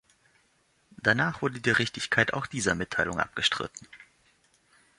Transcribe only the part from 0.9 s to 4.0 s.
Danach wurde die Richtigkeit auch dieser Mitteilung abgestritten.